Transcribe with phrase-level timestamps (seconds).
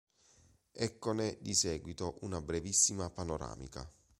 [0.71, 3.87] Eccone di seguito una brevissima panoramica.